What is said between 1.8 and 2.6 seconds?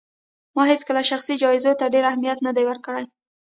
ډېر اهمیت نه